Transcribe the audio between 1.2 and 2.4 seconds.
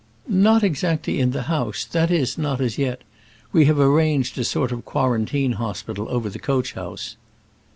the house that is,